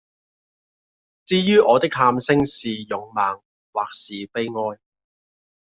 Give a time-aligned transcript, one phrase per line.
[1.25, 3.39] 至于我的喊聲是勇猛
[3.71, 4.79] 或是悲哀，